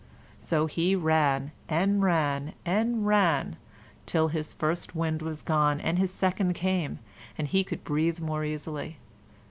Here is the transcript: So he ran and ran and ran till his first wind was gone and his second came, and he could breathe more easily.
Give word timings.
So 0.39 0.65
he 0.65 0.95
ran 0.95 1.51
and 1.69 2.01
ran 2.01 2.53
and 2.65 3.05
ran 3.05 3.57
till 4.07 4.29
his 4.29 4.51
first 4.51 4.95
wind 4.95 5.21
was 5.21 5.43
gone 5.43 5.79
and 5.79 5.99
his 5.99 6.09
second 6.11 6.53
came, 6.53 6.97
and 7.37 7.47
he 7.47 7.63
could 7.63 7.83
breathe 7.83 8.19
more 8.19 8.43
easily. 8.43 8.97